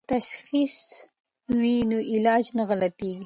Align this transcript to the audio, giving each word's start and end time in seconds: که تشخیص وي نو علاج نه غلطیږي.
که 0.03 0.07
تشخیص 0.15 0.75
وي 1.59 1.75
نو 1.89 1.97
علاج 2.13 2.45
نه 2.57 2.63
غلطیږي. 2.69 3.13